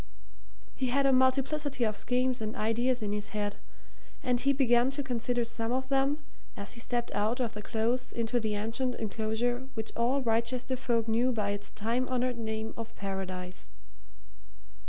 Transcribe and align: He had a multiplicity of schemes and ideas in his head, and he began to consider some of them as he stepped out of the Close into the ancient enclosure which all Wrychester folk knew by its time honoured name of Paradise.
He 0.73 0.87
had 0.87 1.05
a 1.05 1.13
multiplicity 1.13 1.83
of 1.83 1.95
schemes 1.95 2.41
and 2.41 2.55
ideas 2.55 3.03
in 3.03 3.11
his 3.13 3.27
head, 3.37 3.57
and 4.23 4.39
he 4.39 4.51
began 4.51 4.89
to 4.89 5.03
consider 5.03 5.43
some 5.43 5.71
of 5.71 5.89
them 5.89 6.23
as 6.57 6.71
he 6.71 6.79
stepped 6.79 7.11
out 7.13 7.39
of 7.39 7.53
the 7.53 7.61
Close 7.61 8.11
into 8.11 8.39
the 8.39 8.55
ancient 8.55 8.95
enclosure 8.95 9.67
which 9.75 9.91
all 9.95 10.23
Wrychester 10.23 10.75
folk 10.75 11.07
knew 11.07 11.31
by 11.31 11.51
its 11.51 11.69
time 11.69 12.09
honoured 12.09 12.39
name 12.39 12.73
of 12.77 12.95
Paradise. 12.95 13.67